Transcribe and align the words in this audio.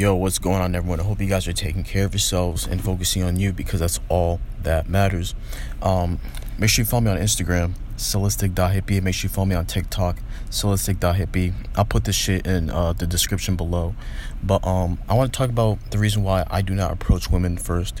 Yo, 0.00 0.14
what's 0.14 0.38
going 0.38 0.62
on, 0.62 0.74
everyone? 0.74 0.98
I 0.98 1.02
hope 1.02 1.20
you 1.20 1.26
guys 1.26 1.46
are 1.46 1.52
taking 1.52 1.84
care 1.84 2.06
of 2.06 2.14
yourselves 2.14 2.66
and 2.66 2.82
focusing 2.82 3.22
on 3.22 3.38
you 3.38 3.52
because 3.52 3.80
that's 3.80 4.00
all 4.08 4.40
that 4.62 4.88
matters. 4.88 5.34
Um, 5.82 6.20
make 6.58 6.70
sure 6.70 6.84
you 6.84 6.86
follow 6.86 7.02
me 7.02 7.10
on 7.10 7.18
Instagram, 7.18 7.74
soulistic.hippie. 7.98 9.02
Make 9.02 9.14
sure 9.14 9.28
you 9.28 9.34
follow 9.34 9.44
me 9.44 9.56
on 9.56 9.66
TikTok, 9.66 10.16
soulistic.hippie. 10.48 11.52
I'll 11.76 11.84
put 11.84 12.04
this 12.04 12.16
shit 12.16 12.46
in 12.46 12.70
uh, 12.70 12.94
the 12.94 13.06
description 13.06 13.56
below. 13.56 13.94
But 14.42 14.66
um, 14.66 14.98
I 15.06 15.12
want 15.12 15.34
to 15.34 15.36
talk 15.36 15.50
about 15.50 15.90
the 15.90 15.98
reason 15.98 16.22
why 16.22 16.46
I 16.50 16.62
do 16.62 16.74
not 16.74 16.92
approach 16.92 17.30
women 17.30 17.58
first. 17.58 18.00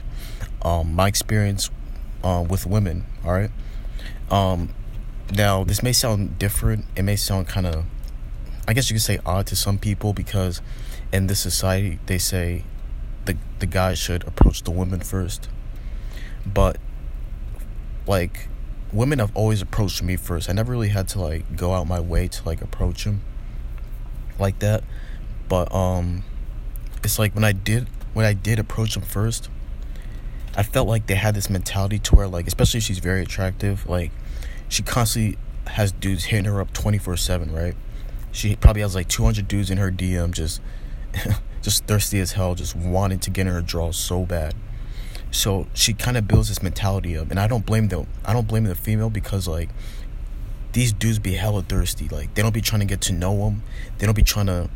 Um, 0.62 0.94
my 0.94 1.06
experience 1.06 1.68
uh, 2.24 2.42
with 2.48 2.64
women, 2.64 3.04
all 3.26 3.32
right? 3.32 3.50
Um, 4.30 4.72
now, 5.34 5.64
this 5.64 5.82
may 5.82 5.92
sound 5.92 6.38
different. 6.38 6.86
It 6.96 7.02
may 7.02 7.16
sound 7.16 7.46
kind 7.46 7.66
of, 7.66 7.84
I 8.68 8.72
guess 8.72 8.90
you 8.90 8.94
could 8.94 9.02
say 9.02 9.18
odd 9.26 9.46
to 9.48 9.56
some 9.56 9.78
people 9.78 10.12
because 10.12 10.60
in 11.12 11.26
this 11.26 11.40
society 11.40 11.98
they 12.06 12.18
say 12.18 12.64
the 13.24 13.36
the 13.58 13.66
guy 13.66 13.94
should 13.94 14.26
approach 14.26 14.62
the 14.62 14.70
woman 14.70 15.00
first. 15.00 15.48
But 16.46 16.78
like 18.06 18.48
women 18.92 19.18
have 19.18 19.34
always 19.36 19.62
approached 19.62 20.02
me 20.02 20.16
first. 20.16 20.48
I 20.48 20.52
never 20.52 20.72
really 20.72 20.88
had 20.88 21.08
to 21.08 21.20
like 21.20 21.56
go 21.56 21.72
out 21.72 21.86
my 21.86 22.00
way 22.00 22.28
to 22.28 22.44
like 22.44 22.60
approach 22.60 23.04
them 23.04 23.22
like 24.38 24.58
that. 24.60 24.84
But 25.48 25.74
um 25.74 26.24
it's 27.04 27.18
like 27.18 27.34
when 27.34 27.44
i 27.44 27.52
did 27.52 27.88
when 28.12 28.26
i 28.26 28.32
did 28.32 28.58
approach 28.58 28.94
them 28.94 29.02
first 29.02 29.48
i 30.56 30.62
felt 30.62 30.88
like 30.88 31.06
they 31.06 31.14
had 31.14 31.34
this 31.34 31.48
mentality 31.48 31.98
to 31.98 32.14
where 32.14 32.28
like 32.28 32.46
especially 32.46 32.78
if 32.78 32.84
she's 32.84 32.98
very 32.98 33.22
attractive 33.22 33.88
like 33.88 34.10
she 34.68 34.82
constantly 34.82 35.38
has 35.66 35.92
dudes 35.92 36.24
hitting 36.24 36.44
her 36.44 36.60
up 36.60 36.72
24 36.72 37.16
7 37.16 37.52
right 37.52 37.74
she 38.32 38.56
probably 38.56 38.82
has 38.82 38.94
like 38.94 39.08
200 39.08 39.48
dudes 39.48 39.70
in 39.70 39.78
her 39.78 39.90
dm 39.90 40.30
just 40.30 40.60
just 41.62 41.84
thirsty 41.84 42.20
as 42.20 42.32
hell, 42.32 42.54
just 42.54 42.74
wanting 42.74 43.18
to 43.20 43.30
get 43.30 43.46
in 43.46 43.52
her 43.52 43.60
draws 43.60 43.96
so 43.96 44.24
bad. 44.24 44.54
So 45.30 45.66
she 45.74 45.92
kind 45.92 46.16
of 46.16 46.26
builds 46.26 46.48
this 46.48 46.62
mentality 46.62 47.16
up, 47.16 47.30
and 47.30 47.38
I 47.38 47.46
don't 47.46 47.64
blame 47.64 47.88
the 47.88 48.06
I 48.24 48.32
don't 48.32 48.48
blame 48.48 48.64
the 48.64 48.74
female 48.74 49.10
because 49.10 49.46
like 49.46 49.70
these 50.72 50.92
dudes 50.92 51.18
be 51.18 51.34
hella 51.34 51.62
thirsty. 51.62 52.08
Like 52.08 52.34
they 52.34 52.42
don't 52.42 52.54
be 52.54 52.60
trying 52.60 52.80
to 52.80 52.86
get 52.86 53.00
to 53.02 53.12
know 53.12 53.36
them. 53.44 53.62
They 53.98 54.06
don't 54.06 54.16
be 54.16 54.22
trying 54.22 54.46
to 54.46 54.70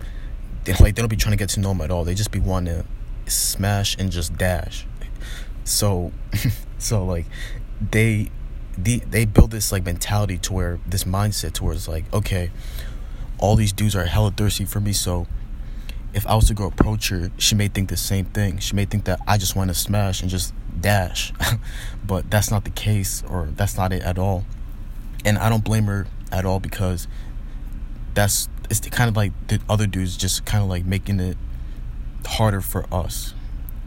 they 0.65 0.73
like 0.75 0.95
they 0.95 1.03
don't 1.03 1.09
be 1.09 1.17
trying 1.17 1.33
to 1.33 1.39
get 1.39 1.51
to 1.51 1.61
know 1.61 1.71
them 1.71 1.81
at 1.81 1.91
all. 1.91 2.05
They 2.05 2.15
just 2.15 2.31
be 2.31 2.41
wanting 2.41 2.83
to 2.83 3.31
smash 3.31 3.97
and 3.99 4.11
just 4.11 4.37
dash. 4.37 4.87
So 5.65 6.13
so 6.79 7.05
like 7.05 7.27
they 7.91 8.31
the 8.77 8.99
they 8.99 9.25
build 9.25 9.51
this 9.51 9.73
like 9.73 9.85
mentality 9.85 10.39
to 10.39 10.53
where 10.53 10.79
this 10.87 11.05
mindset 11.05 11.53
towards 11.53 11.89
like 11.89 12.13
okay 12.13 12.51
all 13.39 13.57
these 13.57 13.73
dudes 13.73 13.97
are 13.97 14.05
hella 14.05 14.31
thirsty 14.31 14.65
for 14.65 14.81
me 14.81 14.93
so 14.93 15.27
if 16.15 16.27
I 16.29 16.37
was 16.37 16.47
to 16.47 16.55
go 16.55 16.67
approach 16.67 17.09
her, 17.09 17.31
she 17.39 17.57
may 17.57 17.67
think 17.67 17.89
the 17.89 17.97
same 17.97 18.25
thing. 18.27 18.59
She 18.59 18.77
may 18.77 18.85
think 18.85 19.05
that 19.05 19.21
I 19.27 19.37
just 19.37 19.57
want 19.57 19.69
to 19.69 19.75
smash 19.75 20.23
and 20.23 20.31
just 20.31 20.55
dash. 20.81 21.33
but 22.07 22.31
that's 22.31 22.51
not 22.51 22.65
the 22.65 22.71
case, 22.71 23.25
or 23.29 23.49
that's 23.57 23.77
not 23.77 23.93
it 23.93 24.03
at 24.03 24.17
all. 24.17 24.45
And 25.25 25.37
I 25.37 25.49
don't 25.49 25.65
blame 25.65 25.85
her 25.85 26.07
at 26.31 26.47
all 26.47 26.61
because 26.61 27.09
that's 28.15 28.49
it's 28.71 28.81
kind 28.81 29.11
of 29.11 29.17
like 29.17 29.33
the 29.49 29.61
other 29.69 29.87
dudes 29.87 30.17
just 30.17 30.45
kind 30.45 30.63
of 30.63 30.71
like 30.71 30.85
making 30.87 31.19
it 31.19 31.37
harder 32.27 32.61
for 32.61 32.87
us, 32.95 33.35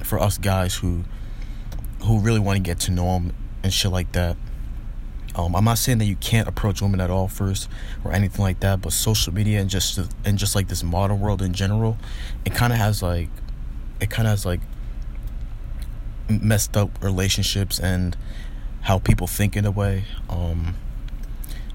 for 0.04 0.20
us 0.20 0.38
guys 0.38 0.76
who 0.76 1.06
who 2.04 2.20
really 2.20 2.40
want 2.40 2.58
to 2.58 2.62
get 2.62 2.80
to 2.82 2.92
know 2.92 3.06
them 3.14 3.34
and 3.64 3.74
shit 3.74 3.92
like 3.92 4.12
that. 4.12 4.36
Um, 5.38 5.56
I'm 5.56 5.64
not 5.64 5.78
saying 5.78 6.00
that 6.00 6.06
you 6.06 6.16
can't 6.16 6.48
approach 6.48 6.82
women 6.82 7.00
at 7.00 7.12
all 7.12 7.28
first 7.28 7.70
or 8.04 8.12
anything 8.12 8.42
like 8.42 8.60
that, 8.62 8.82
but 8.82 8.92
social 8.92 9.32
media 9.32 9.62
and 9.62 9.70
just 9.70 10.00
and 10.26 10.38
just 10.38 10.56
like 10.56 10.68
this 10.68 10.84
modern 10.84 11.20
world 11.20 11.44
in 11.44 11.54
general, 11.54 11.98
it 12.44 12.56
kind 12.56 12.74
of 12.74 12.80
has 12.80 13.04
like, 13.04 13.30
it 14.02 14.10
kind 14.10 14.28
of 14.28 14.32
has 14.32 14.46
like 14.46 14.62
messed 16.28 16.76
up 16.76 16.90
relationships 17.04 17.80
and 17.80 18.18
how 18.82 18.98
people 18.98 19.28
think 19.28 19.56
in 19.56 19.66
a 19.66 19.72
way. 19.72 20.06
Um, 20.28 20.76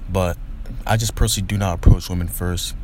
but 0.09 0.37
I 0.85 0.97
just 0.97 1.15
personally 1.15 1.47
do 1.47 1.57
not 1.57 1.75
approach 1.75 2.09
women 2.09 2.27
first 2.27 2.75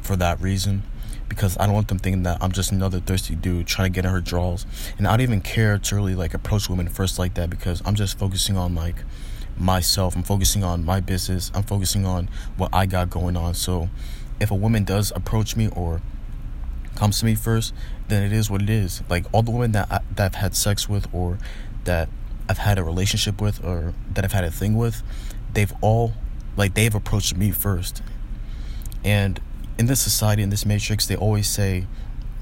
for 0.00 0.14
that 0.16 0.40
reason 0.40 0.84
because 1.28 1.56
I 1.58 1.66
don't 1.66 1.74
want 1.74 1.88
them 1.88 1.98
thinking 1.98 2.22
that 2.24 2.38
I'm 2.40 2.52
just 2.52 2.72
another 2.72 3.00
thirsty 3.00 3.34
dude 3.34 3.66
trying 3.66 3.92
to 3.92 3.94
get 3.94 4.04
in 4.04 4.10
her 4.12 4.20
draws. 4.20 4.64
And 4.96 5.06
I 5.06 5.12
don't 5.12 5.22
even 5.22 5.40
care 5.40 5.78
to 5.78 5.94
really 5.96 6.14
like 6.14 6.34
approach 6.34 6.68
women 6.68 6.88
first 6.88 7.18
like 7.18 7.34
that 7.34 7.50
because 7.50 7.82
I'm 7.84 7.94
just 7.96 8.18
focusing 8.18 8.56
on 8.56 8.74
like 8.74 8.96
myself. 9.58 10.16
I'm 10.16 10.22
focusing 10.22 10.64
on 10.64 10.84
my 10.84 11.00
business. 11.00 11.50
I'm 11.54 11.62
focusing 11.62 12.06
on 12.06 12.28
what 12.56 12.70
I 12.72 12.86
got 12.86 13.10
going 13.10 13.36
on. 13.36 13.54
So 13.54 13.90
if 14.40 14.50
a 14.50 14.54
woman 14.54 14.84
does 14.84 15.12
approach 15.14 15.56
me 15.56 15.68
or 15.68 16.00
comes 16.96 17.20
to 17.20 17.24
me 17.24 17.34
first, 17.34 17.74
then 18.08 18.22
it 18.22 18.32
is 18.32 18.50
what 18.50 18.62
it 18.62 18.70
is. 18.70 19.02
Like 19.08 19.26
all 19.32 19.42
the 19.42 19.50
women 19.50 19.72
that 19.72 19.90
I, 19.90 20.00
that 20.16 20.24
I've 20.26 20.34
had 20.34 20.56
sex 20.56 20.88
with 20.88 21.12
or 21.12 21.38
that 21.84 22.08
I've 22.48 22.58
had 22.58 22.78
a 22.78 22.84
relationship 22.84 23.40
with 23.40 23.64
or 23.64 23.94
that 24.12 24.24
I've 24.24 24.32
had 24.32 24.44
a 24.44 24.50
thing 24.50 24.76
with, 24.76 25.02
they've 25.52 25.72
all 25.80 26.14
like 26.56 26.74
they've 26.74 26.94
approached 26.94 27.36
me 27.36 27.50
first. 27.50 28.02
And 29.04 29.40
in 29.78 29.86
this 29.86 30.00
society, 30.00 30.42
in 30.42 30.50
this 30.50 30.66
matrix, 30.66 31.06
they 31.06 31.16
always 31.16 31.48
say 31.48 31.86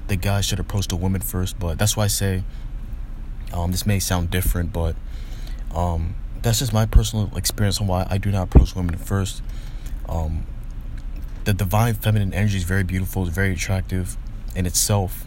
the 0.07 0.15
guy 0.15 0.41
should 0.41 0.59
approach 0.59 0.87
the 0.87 0.95
woman 0.95 1.21
first. 1.21 1.59
But 1.59 1.77
that's 1.77 1.95
why 1.95 2.05
I 2.05 2.07
say 2.07 2.43
um, 3.53 3.71
this 3.71 3.85
may 3.85 3.99
sound 3.99 4.29
different, 4.29 4.73
but 4.73 4.95
um, 5.73 6.15
that's 6.41 6.59
just 6.59 6.73
my 6.73 6.85
personal 6.85 7.31
experience 7.35 7.79
on 7.81 7.87
why 7.87 8.07
I 8.09 8.17
do 8.17 8.31
not 8.31 8.43
approach 8.43 8.75
women 8.75 8.97
first. 8.97 9.41
Um, 10.07 10.45
the 11.45 11.53
divine 11.53 11.93
feminine 11.93 12.33
energy 12.33 12.57
is 12.57 12.63
very 12.63 12.83
beautiful, 12.83 13.23
it's 13.25 13.35
very 13.35 13.53
attractive 13.53 14.17
in 14.55 14.65
itself, 14.65 15.25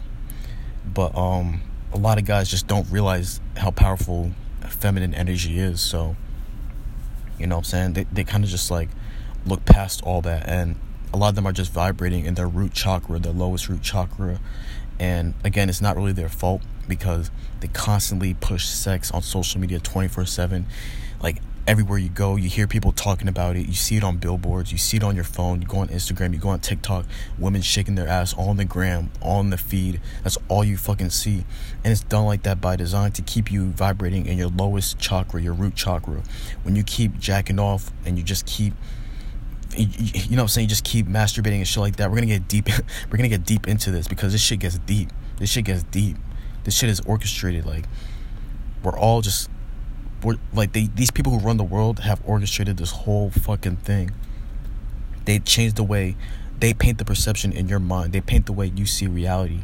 but 0.85 1.15
um, 1.17 1.61
a 1.91 1.97
lot 1.97 2.17
of 2.17 2.25
guys 2.25 2.49
just 2.49 2.67
don't 2.67 2.89
realize 2.89 3.39
how 3.57 3.71
powerful 3.71 4.31
feminine 4.61 5.13
energy 5.13 5.59
is. 5.59 5.81
So, 5.81 6.15
you 7.39 7.47
know 7.47 7.55
what 7.55 7.59
I'm 7.59 7.63
saying? 7.65 7.93
They, 7.93 8.03
they 8.05 8.23
kind 8.23 8.43
of 8.43 8.49
just 8.49 8.71
like 8.71 8.89
look 9.45 9.65
past 9.65 10.01
all 10.03 10.21
that, 10.21 10.47
and 10.47 10.75
a 11.13 11.17
lot 11.17 11.29
of 11.29 11.35
them 11.35 11.45
are 11.45 11.53
just 11.53 11.71
vibrating 11.71 12.25
in 12.25 12.33
their 12.33 12.47
root 12.47 12.73
chakra, 12.73 13.19
their 13.19 13.31
lowest 13.31 13.69
root 13.69 13.83
chakra. 13.83 14.39
And 14.99 15.35
again, 15.43 15.69
it's 15.69 15.81
not 15.81 15.95
really 15.95 16.11
their 16.11 16.29
fault 16.29 16.63
because 16.87 17.29
they 17.59 17.67
constantly 17.67 18.33
push 18.33 18.65
sex 18.65 19.11
on 19.11 19.21
social 19.21 19.61
media 19.61 19.79
24 19.79 20.25
7 20.25 20.65
like 21.21 21.37
everywhere 21.65 21.97
you 21.97 22.09
go 22.09 22.35
you 22.35 22.49
hear 22.49 22.67
people 22.67 22.91
talking 22.91 23.27
about 23.29 23.55
it. 23.55 23.65
You 23.65 23.73
see 23.73 23.95
it 23.95 24.03
on 24.03 24.17
billboards. 24.17 24.71
You 24.71 24.77
see 24.77 24.97
it 24.97 25.03
on 25.03 25.15
your 25.15 25.23
phone. 25.23 25.61
You 25.61 25.67
go 25.67 25.77
on 25.77 25.87
instagram. 25.87 26.33
You 26.33 26.39
go 26.39 26.49
on 26.49 26.59
tiktok. 26.59 27.05
Women 27.39 27.61
shaking 27.61 27.95
their 27.95 28.07
ass 28.07 28.33
on 28.33 28.57
the 28.57 28.65
gram 28.65 29.11
on 29.21 29.49
the 29.49 29.57
feed. 29.57 30.01
That's 30.23 30.37
all 30.49 30.63
you 30.63 30.77
fucking 30.77 31.11
see. 31.11 31.45
And 31.83 31.91
it's 31.91 32.01
done 32.01 32.25
like 32.25 32.43
that 32.43 32.59
by 32.59 32.75
design 32.75 33.13
to 33.13 33.21
keep 33.21 33.51
you 33.51 33.67
vibrating 33.67 34.25
in 34.25 34.37
your 34.37 34.49
lowest 34.49 34.99
chakra 34.99 35.41
your 35.41 35.53
root 35.53 35.75
chakra. 35.75 36.21
When 36.63 36.75
you 36.75 36.83
keep 36.83 37.17
jacking 37.17 37.59
off 37.59 37.91
and 38.05 38.17
you 38.17 38.23
just 38.23 38.45
keep 38.45 38.73
you, 39.77 39.87
you 39.97 40.35
know 40.35 40.37
what 40.37 40.43
I'm 40.43 40.47
saying? 40.49 40.67
Just 40.67 40.83
keep 40.83 41.07
masturbating 41.07 41.57
and 41.57 41.67
shit 41.67 41.81
like 41.81 41.95
that. 41.97 42.09
We're 42.09 42.17
gonna 42.17 42.27
get 42.27 42.47
deep. 42.47 42.69
we're 43.11 43.17
gonna 43.17 43.29
get 43.29 43.45
deep 43.45 43.67
into 43.67 43.91
this 43.91 44.07
because 44.07 44.31
this 44.31 44.41
shit 44.41 44.59
gets 44.59 44.77
deep. 44.79 45.09
This 45.37 45.49
shit 45.49 45.65
gets 45.65 45.83
deep. 45.83 46.17
This 46.63 46.75
shit 46.75 46.89
is 46.89 46.99
orchestrated. 47.01 47.65
Like 47.65 47.85
we're 48.83 48.97
all 48.97 49.21
just 49.21 49.49
we're 50.23 50.37
like 50.53 50.73
they 50.73 50.87
these 50.87 51.11
people 51.11 51.37
who 51.37 51.39
run 51.39 51.57
the 51.57 51.63
world 51.63 51.99
have 51.99 52.21
orchestrated 52.25 52.77
this 52.77 52.91
whole 52.91 53.29
fucking 53.31 53.77
thing. 53.77 54.11
They 55.25 55.39
change 55.39 55.73
the 55.73 55.83
way 55.83 56.15
they 56.59 56.73
paint 56.73 56.97
the 56.97 57.05
perception 57.05 57.51
in 57.51 57.67
your 57.67 57.79
mind. 57.79 58.13
They 58.13 58.21
paint 58.21 58.45
the 58.45 58.53
way 58.53 58.71
you 58.73 58.85
see 58.85 59.07
reality. 59.07 59.63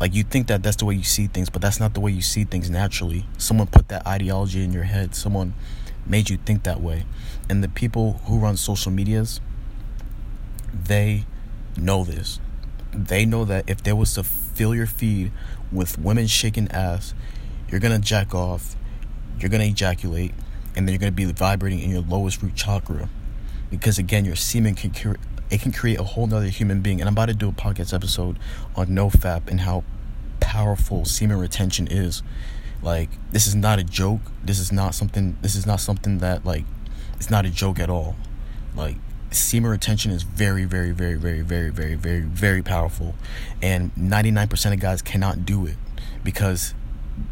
Like 0.00 0.14
you 0.14 0.22
think 0.22 0.46
that 0.46 0.62
that's 0.62 0.76
the 0.76 0.84
way 0.84 0.94
you 0.94 1.02
see 1.02 1.26
things, 1.26 1.50
but 1.50 1.62
that's 1.62 1.80
not 1.80 1.94
the 1.94 2.00
way 2.00 2.10
you 2.10 2.22
see 2.22 2.44
things 2.44 2.70
naturally. 2.70 3.26
Someone 3.38 3.66
put 3.66 3.88
that 3.88 4.06
ideology 4.06 4.62
in 4.62 4.72
your 4.72 4.84
head. 4.84 5.14
Someone 5.14 5.54
made 6.06 6.30
you 6.30 6.36
think 6.38 6.62
that 6.64 6.80
way. 6.80 7.04
And 7.48 7.62
the 7.62 7.68
people 7.68 8.20
who 8.24 8.38
run 8.38 8.56
social 8.56 8.92
medias, 8.92 9.40
they 10.72 11.24
know 11.76 12.04
this. 12.04 12.40
They 12.92 13.24
know 13.24 13.44
that 13.44 13.68
if 13.68 13.82
there 13.82 13.96
was 13.96 14.14
to 14.14 14.22
fill 14.22 14.74
your 14.74 14.86
feed 14.86 15.32
with 15.70 15.98
women 15.98 16.26
shaking 16.26 16.70
ass, 16.70 17.14
you're 17.68 17.80
gonna 17.80 17.98
jack 17.98 18.34
off 18.34 18.76
you're 19.38 19.50
to 19.50 19.62
ejaculate 19.62 20.32
and 20.74 20.86
then 20.86 20.92
you're 20.92 21.10
to 21.10 21.10
be 21.10 21.24
vibrating 21.24 21.80
in 21.80 21.90
your 21.90 22.02
lowest 22.02 22.42
root 22.42 22.54
chakra 22.54 23.08
because 23.70 23.98
again 23.98 24.24
your 24.24 24.36
semen 24.36 24.74
can 24.74 24.90
cure 24.90 25.16
it 25.50 25.60
can 25.60 25.72
create 25.72 25.98
a 25.98 26.02
whole 26.02 26.26
nother 26.26 26.46
human 26.46 26.80
being 26.80 27.00
and 27.00 27.08
i'm 27.08 27.14
about 27.14 27.26
to 27.26 27.34
do 27.34 27.48
a 27.48 27.52
podcast 27.52 27.92
episode 27.92 28.38
on 28.74 28.86
nofap 28.88 29.48
and 29.48 29.60
how 29.60 29.84
powerful 30.40 31.04
semen 31.04 31.38
retention 31.38 31.86
is 31.90 32.22
like 32.82 33.10
this 33.32 33.46
is 33.46 33.54
not 33.54 33.78
a 33.78 33.84
joke. 33.84 34.20
This 34.44 34.58
is 34.58 34.72
not 34.72 34.94
something. 34.94 35.36
This 35.42 35.54
is 35.54 35.66
not 35.66 35.80
something 35.80 36.18
that 36.18 36.44
like 36.44 36.64
it's 37.16 37.30
not 37.30 37.46
a 37.46 37.50
joke 37.50 37.78
at 37.78 37.90
all. 37.90 38.16
Like 38.74 38.96
semen 39.30 39.70
retention 39.70 40.12
is 40.12 40.22
very, 40.22 40.64
very, 40.64 40.92
very, 40.92 41.14
very, 41.14 41.42
very, 41.42 41.70
very, 41.70 41.94
very, 41.94 42.20
very 42.22 42.62
powerful, 42.62 43.14
and 43.62 43.94
99% 43.94 44.72
of 44.72 44.80
guys 44.80 45.02
cannot 45.02 45.44
do 45.44 45.66
it 45.66 45.76
because 46.24 46.74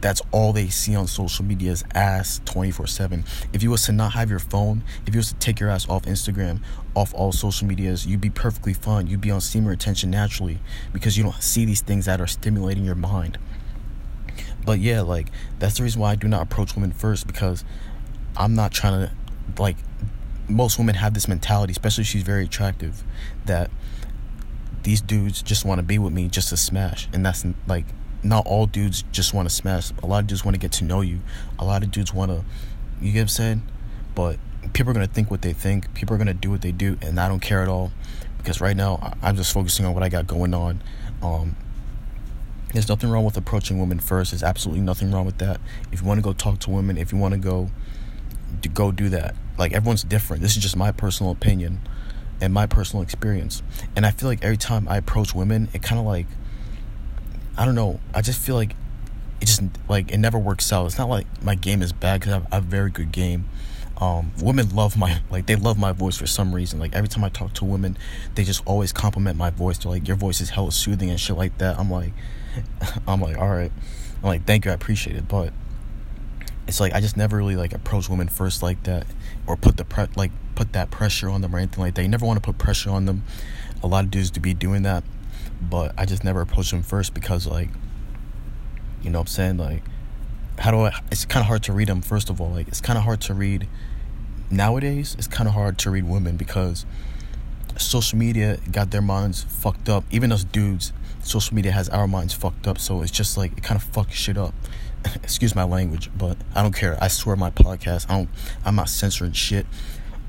that's 0.00 0.22
all 0.30 0.52
they 0.52 0.68
see 0.68 0.96
on 0.96 1.06
social 1.06 1.44
media 1.44 1.70
is 1.70 1.84
ass 1.94 2.40
24-7 2.46 3.22
if 3.52 3.62
you 3.62 3.70
was 3.70 3.82
to 3.82 3.92
not 3.92 4.12
have 4.12 4.30
your 4.30 4.38
phone 4.38 4.82
if 5.06 5.14
you 5.14 5.18
was 5.18 5.28
to 5.28 5.34
take 5.34 5.60
your 5.60 5.68
ass 5.68 5.86
off 5.90 6.04
instagram 6.04 6.62
off 6.94 7.12
all 7.12 7.32
social 7.32 7.66
medias 7.66 8.06
you'd 8.06 8.20
be 8.20 8.30
perfectly 8.30 8.72
fine 8.72 9.06
you'd 9.06 9.20
be 9.20 9.30
on 9.30 9.42
semen 9.42 9.68
retention 9.68 10.10
naturally 10.10 10.58
because 10.94 11.18
you 11.18 11.22
don't 11.22 11.42
see 11.42 11.66
these 11.66 11.82
things 11.82 12.06
that 12.06 12.18
are 12.18 12.26
stimulating 12.26 12.82
your 12.82 12.94
mind 12.94 13.36
but 14.64 14.78
yeah 14.78 15.00
like 15.00 15.28
that's 15.58 15.76
the 15.76 15.82
reason 15.82 16.00
why 16.00 16.12
i 16.12 16.14
do 16.14 16.28
not 16.28 16.42
approach 16.42 16.74
women 16.74 16.92
first 16.92 17.26
because 17.26 17.64
i'm 18.36 18.54
not 18.54 18.72
trying 18.72 19.06
to 19.08 19.12
like 19.62 19.76
most 20.48 20.78
women 20.78 20.94
have 20.94 21.14
this 21.14 21.28
mentality 21.28 21.70
especially 21.70 22.02
if 22.02 22.08
she's 22.08 22.22
very 22.22 22.44
attractive 22.44 23.02
that 23.46 23.70
these 24.82 25.00
dudes 25.00 25.42
just 25.42 25.64
want 25.64 25.78
to 25.78 25.82
be 25.82 25.98
with 25.98 26.12
me 26.12 26.28
just 26.28 26.50
to 26.50 26.56
smash 26.56 27.08
and 27.12 27.24
that's 27.24 27.44
like 27.66 27.86
not 28.24 28.46
all 28.46 28.66
dudes 28.66 29.04
just 29.12 29.34
want 29.34 29.48
to 29.48 29.54
smash. 29.54 29.92
A 30.02 30.06
lot 30.06 30.20
of 30.20 30.26
dudes 30.26 30.44
want 30.44 30.54
to 30.54 30.58
get 30.58 30.72
to 30.72 30.84
know 30.84 31.02
you. 31.02 31.20
A 31.58 31.64
lot 31.64 31.82
of 31.82 31.90
dudes 31.90 32.12
want 32.12 32.30
to, 32.30 32.44
you 33.00 33.12
get 33.12 33.18
what 33.18 33.22
I'm 33.22 33.28
saying? 33.28 33.62
But 34.14 34.38
people 34.72 34.90
are 34.90 34.94
going 34.94 35.06
to 35.06 35.12
think 35.12 35.30
what 35.30 35.42
they 35.42 35.52
think. 35.52 35.92
People 35.94 36.14
are 36.14 36.18
going 36.18 36.28
to 36.28 36.34
do 36.34 36.50
what 36.50 36.62
they 36.62 36.72
do. 36.72 36.96
And 37.02 37.20
I 37.20 37.28
don't 37.28 37.40
care 37.40 37.62
at 37.62 37.68
all. 37.68 37.92
Because 38.38 38.60
right 38.60 38.76
now, 38.76 39.14
I'm 39.22 39.36
just 39.36 39.52
focusing 39.52 39.86
on 39.86 39.94
what 39.94 40.02
I 40.02 40.08
got 40.08 40.26
going 40.26 40.54
on. 40.54 40.82
Um, 41.22 41.56
there's 42.74 42.88
nothing 42.88 43.08
wrong 43.08 43.24
with 43.24 43.36
approaching 43.36 43.78
women 43.78 44.00
first. 44.00 44.32
There's 44.32 44.42
absolutely 44.42 44.82
nothing 44.82 45.12
wrong 45.12 45.24
with 45.24 45.38
that. 45.38 45.60
If 45.92 46.02
you 46.02 46.06
want 46.06 46.18
to 46.18 46.22
go 46.22 46.32
talk 46.32 46.58
to 46.60 46.70
women, 46.70 46.98
if 46.98 47.12
you 47.12 47.18
want 47.18 47.32
to 47.32 47.38
go, 47.38 47.70
to 48.62 48.68
go 48.68 48.90
do 48.90 49.08
that. 49.10 49.36
Like 49.56 49.72
everyone's 49.72 50.02
different. 50.02 50.42
This 50.42 50.56
is 50.56 50.62
just 50.62 50.76
my 50.76 50.90
personal 50.90 51.30
opinion 51.30 51.80
and 52.40 52.52
my 52.52 52.66
personal 52.66 53.02
experience. 53.02 53.62
And 53.94 54.04
I 54.04 54.10
feel 54.10 54.28
like 54.28 54.42
every 54.42 54.56
time 54.56 54.88
I 54.88 54.96
approach 54.96 55.34
women, 55.34 55.68
it 55.72 55.82
kind 55.82 56.00
of 56.00 56.04
like 56.04 56.26
I 57.56 57.64
don't 57.64 57.76
know. 57.76 58.00
I 58.12 58.20
just 58.22 58.44
feel 58.44 58.56
like 58.56 58.74
it 59.40 59.46
just 59.46 59.62
like 59.88 60.10
it 60.10 60.18
never 60.18 60.38
works 60.38 60.72
out. 60.72 60.86
It's 60.86 60.98
not 60.98 61.08
like 61.08 61.26
my 61.42 61.54
game 61.54 61.80
is 61.80 61.92
bad 61.92 62.20
because 62.20 62.32
I, 62.32 62.36
have 62.36 62.48
a 62.52 62.60
very 62.60 62.90
good 62.90 63.12
game. 63.12 63.48
Um, 63.98 64.32
women 64.42 64.74
love 64.74 64.96
my 64.96 65.20
like 65.30 65.46
they 65.46 65.54
love 65.54 65.78
my 65.78 65.92
voice 65.92 66.16
for 66.16 66.26
some 66.26 66.52
reason. 66.52 66.80
Like 66.80 66.92
every 66.96 67.08
time 67.08 67.22
I 67.22 67.28
talk 67.28 67.52
to 67.54 67.64
women, 67.64 67.96
they 68.34 68.42
just 68.42 68.66
always 68.66 68.92
compliment 68.92 69.38
my 69.38 69.50
voice. 69.50 69.78
They're 69.78 69.92
like, 69.92 70.08
"Your 70.08 70.16
voice 70.16 70.40
is 70.40 70.50
hella 70.50 70.72
soothing 70.72 71.10
and 71.10 71.20
shit 71.20 71.36
like 71.36 71.58
that." 71.58 71.78
I'm 71.78 71.88
like, 71.88 72.12
I'm 73.08 73.20
like, 73.20 73.38
all 73.38 73.48
right. 73.48 73.72
I'm 74.22 74.28
like, 74.28 74.44
thank 74.46 74.64
you, 74.64 74.70
I 74.70 74.74
appreciate 74.74 75.16
it. 75.16 75.28
But 75.28 75.52
it's 76.66 76.80
like 76.80 76.94
I 76.94 77.00
just 77.00 77.16
never 77.16 77.36
really 77.36 77.56
like 77.56 77.72
approach 77.72 78.08
women 78.08 78.28
first 78.28 78.62
like 78.62 78.82
that, 78.84 79.06
or 79.46 79.56
put 79.56 79.76
the 79.76 79.84
pre 79.84 80.06
like 80.16 80.32
put 80.54 80.72
that 80.72 80.90
pressure 80.90 81.28
on 81.28 81.40
them 81.40 81.54
or 81.54 81.58
anything 81.58 81.82
like 81.82 81.94
that. 81.94 82.02
You 82.02 82.08
never 82.08 82.26
want 82.26 82.42
to 82.42 82.44
put 82.44 82.58
pressure 82.58 82.90
on 82.90 83.06
them. 83.06 83.24
A 83.82 83.86
lot 83.86 84.04
of 84.04 84.10
dudes 84.10 84.30
to 84.30 84.40
be 84.40 84.54
doing 84.54 84.82
that 84.82 85.04
but 85.60 85.94
I 85.96 86.04
just 86.04 86.24
never 86.24 86.40
approach 86.40 86.70
them 86.70 86.82
first 86.82 87.14
because 87.14 87.46
like 87.46 87.68
you 89.02 89.10
know 89.10 89.18
what 89.18 89.28
I'm 89.28 89.28
saying 89.28 89.56
like 89.58 89.82
how 90.58 90.70
do 90.70 90.78
I 90.80 90.92
it's 91.10 91.24
kind 91.24 91.42
of 91.42 91.46
hard 91.46 91.62
to 91.64 91.72
read 91.72 91.88
them 91.88 92.02
first 92.02 92.30
of 92.30 92.40
all 92.40 92.50
like 92.50 92.68
it's 92.68 92.80
kind 92.80 92.98
of 92.98 93.04
hard 93.04 93.20
to 93.22 93.34
read 93.34 93.68
nowadays 94.50 95.14
it's 95.18 95.26
kind 95.26 95.48
of 95.48 95.54
hard 95.54 95.78
to 95.78 95.90
read 95.90 96.04
women 96.04 96.36
because 96.36 96.86
social 97.76 98.18
media 98.18 98.58
got 98.70 98.90
their 98.90 99.02
minds 99.02 99.44
fucked 99.44 99.88
up. 99.88 100.04
Even 100.10 100.32
us 100.32 100.44
dudes 100.44 100.92
social 101.22 101.54
media 101.54 101.72
has 101.72 101.88
our 101.88 102.06
minds 102.06 102.34
fucked 102.34 102.66
up. 102.66 102.78
So 102.78 103.02
it's 103.02 103.10
just 103.10 103.36
like 103.36 103.56
it 103.56 103.62
kind 103.62 103.80
of 103.80 103.90
fucks 103.90 104.12
shit 104.12 104.36
up. 104.36 104.54
Excuse 105.22 105.54
my 105.54 105.64
language 105.64 106.10
but 106.16 106.36
I 106.54 106.62
don't 106.62 106.74
care. 106.74 106.96
I 107.00 107.08
swear 107.08 107.36
my 107.36 107.50
podcast 107.50 108.06
I 108.10 108.18
don't 108.18 108.28
I'm 108.64 108.76
not 108.76 108.88
censoring 108.88 109.32
shit. 109.32 109.66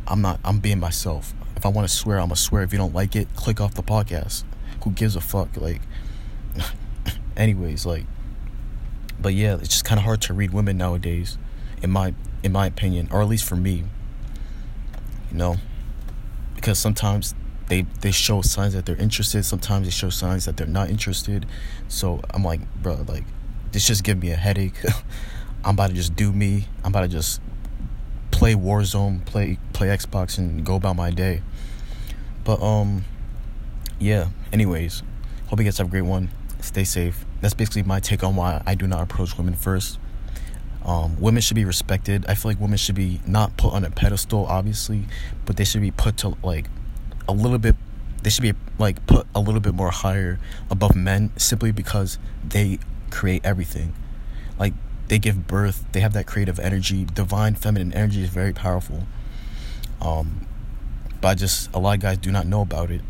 I'm 0.08 0.22
not 0.22 0.40
I'm 0.44 0.60
being 0.60 0.80
myself. 0.80 1.34
If 1.56 1.66
I 1.66 1.70
want 1.70 1.88
to 1.88 1.94
swear 1.94 2.20
I'm 2.20 2.28
gonna 2.28 2.36
swear. 2.36 2.64
If 2.64 2.72
you 2.72 2.80
don't 2.80 2.94
like 2.94 3.16
it 3.16 3.28
click 3.36 3.62
off 3.62 3.74
the 3.74 3.84
podcast. 3.84 4.44
Who 4.86 4.92
gives 4.92 5.16
a 5.16 5.22
fuck? 5.22 5.58
Like, 5.58 5.82
anyways, 7.38 7.88
like, 7.88 8.06
but 9.20 9.34
yeah, 9.34 9.56
it's 9.56 9.70
just 9.70 9.84
kind 9.84 9.98
of 9.98 10.06
hard 10.06 10.22
to 10.24 10.34
read 10.34 10.54
women 10.54 10.78
nowadays, 10.78 11.40
in 11.82 11.90
my 11.90 12.14
in 12.44 12.52
my 12.52 12.68
opinion, 12.68 13.10
or 13.12 13.24
at 13.24 13.28
least 13.28 13.46
for 13.46 13.56
me. 13.56 13.86
You 15.32 15.38
know, 15.38 15.56
because 16.66 16.80
sometimes 16.80 17.36
they 17.68 17.84
they 18.02 18.10
show 18.10 18.42
signs 18.42 18.74
that 18.74 18.88
they're 18.88 18.96
interested. 18.96 19.46
Sometimes 19.46 19.86
they 19.86 19.92
show 19.92 20.10
signs 20.10 20.46
that 20.46 20.58
they're 20.58 20.66
not 20.66 20.90
interested. 20.90 21.46
So 21.88 22.22
I'm 22.32 22.44
like, 22.44 22.60
bro, 22.82 23.06
like, 23.08 23.24
this 23.72 23.86
just 23.86 24.04
give 24.04 24.18
me 24.18 24.32
a 24.32 24.36
headache. 24.36 24.74
I'm 25.64 25.76
about 25.76 25.90
to 25.90 25.94
just 25.94 26.16
do 26.16 26.32
me. 26.32 26.66
I'm 26.84 26.90
about 26.90 27.02
to 27.02 27.08
just 27.08 27.40
play 28.32 28.56
Warzone, 28.56 29.24
play 29.26 29.60
play 29.74 29.90
Xbox, 29.90 30.40
and 30.40 30.66
go 30.66 30.76
about 30.76 30.96
my 30.96 31.12
day. 31.12 31.44
But 32.44 32.64
um, 32.64 33.06
yeah, 34.00 34.30
anyways, 34.52 35.04
hope 35.50 35.60
you 35.60 35.66
guys 35.66 35.78
have 35.78 35.88
a 35.88 35.92
great 35.92 36.02
one. 36.02 36.32
Stay 36.62 36.84
safe. 36.84 37.26
That's 37.42 37.54
basically 37.54 37.84
my 37.84 38.00
take 38.00 38.24
on 38.24 38.36
why 38.36 38.64
I 38.66 38.74
do 38.74 38.88
not 38.88 39.04
approach 39.04 39.38
women 39.38 39.54
first. 39.54 40.00
Um, 40.86 41.20
women 41.20 41.42
should 41.42 41.56
be 41.56 41.66
respected. 41.66 42.26
I 42.28 42.36
feel 42.36 42.52
like 42.52 42.60
women 42.60 42.78
should 42.78 42.96
be 42.96 43.20
not 43.26 43.58
put 43.58 43.74
on 43.74 43.84
a 43.84 43.90
pedestal, 43.90 44.46
obviously, 44.46 45.06
but 45.46 45.58
they 45.58 45.64
should 45.64 45.82
be 45.82 45.92
put 45.92 46.18
to 46.18 46.38
like 46.44 46.68
a 47.28 47.34
little 47.34 47.58
bit. 47.58 47.76
They 48.22 48.30
should 48.30 48.44
be 48.44 48.54
like 48.78 49.06
put 49.08 49.28
a 49.34 49.40
little 49.40 49.62
bit 49.62 49.74
more 49.74 49.92
higher 49.92 50.40
above 50.70 50.96
men 50.96 51.32
simply 51.38 51.72
because 51.72 52.20
they 52.48 52.80
create 53.10 53.42
everything. 53.44 53.94
Like 54.60 54.74
they 55.08 55.18
give 55.18 55.48
birth, 55.48 55.86
they 55.92 56.02
have 56.02 56.14
that 56.14 56.28
creative 56.28 56.60
energy. 56.60 57.06
Divine 57.06 57.56
feminine 57.56 57.94
energy 57.94 58.24
is 58.24 58.30
very 58.30 58.54
powerful. 58.54 59.08
Um, 60.02 60.48
but 61.20 61.30
I 61.30 61.36
just 61.36 61.74
a 61.74 61.80
lot 61.80 61.96
of 61.96 62.02
guys 62.02 62.20
do 62.20 62.32
not 62.32 62.46
know 62.46 62.62
about 62.62 62.92
it 62.92 63.02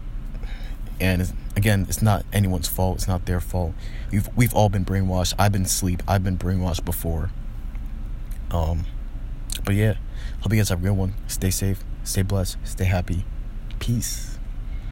and 0.99 1.21
it's, 1.21 1.33
again 1.55 1.85
it's 1.89 2.01
not 2.01 2.25
anyone's 2.31 2.67
fault 2.67 2.97
it's 2.97 3.07
not 3.07 3.25
their 3.25 3.39
fault 3.39 3.73
we've 4.11 4.29
we've 4.35 4.53
all 4.53 4.69
been 4.69 4.85
brainwashed 4.85 5.33
i've 5.37 5.51
been 5.51 5.63
asleep 5.63 6.01
i've 6.07 6.23
been 6.23 6.37
brainwashed 6.37 6.85
before 6.85 7.31
um 8.51 8.85
but 9.63 9.75
yeah 9.75 9.95
hope 10.41 10.51
you 10.53 10.59
guys 10.59 10.69
have 10.69 10.79
a 10.79 10.81
good 10.81 10.91
one. 10.91 11.13
Stay 11.27 11.49
safe 11.49 11.83
stay 12.03 12.21
blessed 12.21 12.57
stay 12.63 12.85
happy. 12.85 13.25
Peace 13.79 14.34